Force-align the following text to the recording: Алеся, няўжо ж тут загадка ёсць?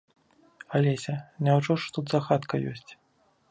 Алеся, 0.79 1.15
няўжо 1.47 1.73
ж 1.83 1.93
тут 1.97 2.05
загадка 2.17 2.55
ёсць? 2.75 2.91